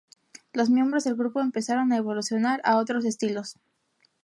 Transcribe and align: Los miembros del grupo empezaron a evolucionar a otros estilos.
Los 0.51 0.71
miembros 0.71 1.03
del 1.03 1.13
grupo 1.13 1.41
empezaron 1.41 1.91
a 1.91 1.97
evolucionar 1.97 2.59
a 2.63 2.77
otros 2.79 3.05
estilos. 3.05 3.59